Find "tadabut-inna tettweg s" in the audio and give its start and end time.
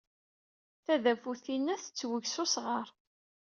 0.85-2.35